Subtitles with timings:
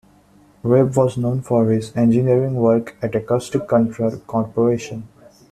[0.63, 5.07] Rabe was known for his engineering work at Acoustic Control Corporation.